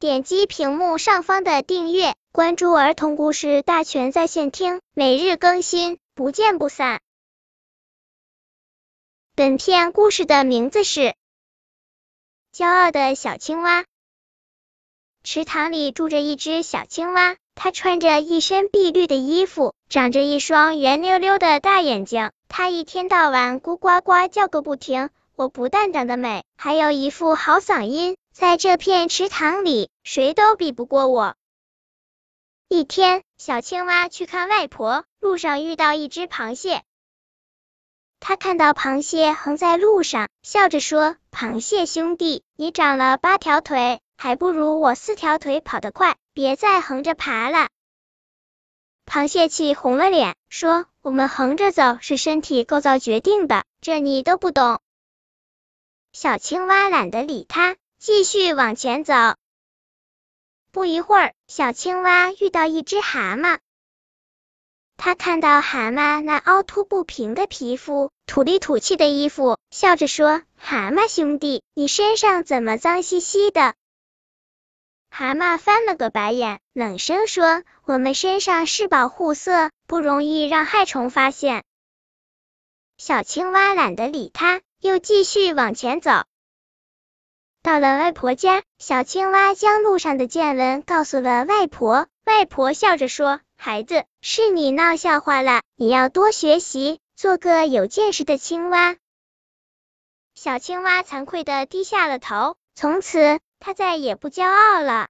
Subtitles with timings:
[0.00, 7.00] 点击屏幕上方的订阅，关注儿童故事大全在线听，每日更新，不见不散。
[9.34, 11.00] 本片故事的名字是
[12.54, 13.82] 《骄傲的小青蛙》。
[15.24, 22.30] 池塘里住着一只小青蛙，它穿着一身碧绿的衣服，长着一双圆溜溜的大眼睛。
[22.46, 25.10] 它一天到晚咕呱呱叫个不停。
[25.34, 31.34] 我不但长得美，还有一副好嗓音，在这片池塘里，谁都比不过我。
[32.68, 36.84] 一天，小青蛙去看外婆，路上遇到一只螃蟹。
[38.20, 47.68] 他看到螃蟹横在路上，笑着说：“螃蟹兄弟，你长了八条腿，还不如我四条腿跑得快，别再横着爬了。”
[49.04, 54.80] 螃蟹气红了脸，说：“我们横着走是身体构造决定的，这你都不懂。”
[56.14, 59.12] 小青蛙懒得理它，继续往前走。
[60.70, 63.58] 不一会儿，小青蛙遇到一只蛤蟆。
[64.96, 73.74] 它看到蛤蟆那凹凸不平的皮肤、土里土气的衣服，笑着说：“蛤蟆兄弟，你身上怎么脏兮兮的？”
[75.10, 81.64] 蛤蟆翻了个白眼，冷声说：“我们身上是保护色，不容易让害虫发现。”
[82.96, 84.60] 小青蛙懒得理他。
[84.80, 86.24] 又继续往前走，
[87.68, 92.06] 到了外婆家，小青蛙将路上的见闻告诉了外婆。
[92.24, 98.96] 外婆笑着说：“孩子，是你闹笑话了，你要多学习，做个有见识的青蛙。”
[100.34, 105.08] 小青蛙惭愧的低下了头，从此它再也不骄傲了。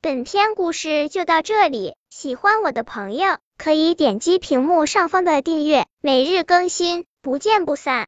[0.00, 8.04] 本篇故事就到这里，喜欢我的朋友可以点击屏幕上方的订阅，每日更新，不见不散。